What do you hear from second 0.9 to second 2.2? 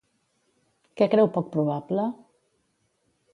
Què creu poc probable?